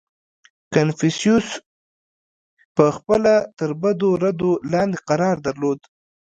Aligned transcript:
•کنفوسیوس 0.73 1.47
پهخپله 2.75 3.35
تر 3.57 3.69
بدو 3.81 4.09
ردو 4.23 4.51
لاندې 4.71 4.99
قرار 5.09 5.37
درلود. 5.47 5.79